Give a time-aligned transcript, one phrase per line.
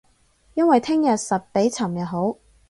[0.55, 2.37] 因為聼日實比尋日好